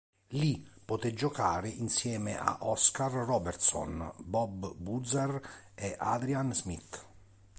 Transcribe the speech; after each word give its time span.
Lì 0.29 0.67
poté 0.83 1.13
giocare 1.13 1.69
insieme 1.69 2.35
a 2.35 2.57
Oscar 2.61 3.11
Robertson, 3.11 4.11
Bob 4.17 4.73
Boozer 4.73 5.39
e 5.75 5.95
Adrian 5.95 6.51
Smith. 6.55 7.05